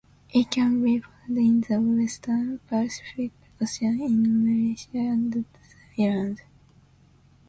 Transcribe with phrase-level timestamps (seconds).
[0.33, 3.29] It can be found in the Western Pacific
[3.61, 5.45] Ocean in Malaysia and
[5.95, 6.39] Thailand.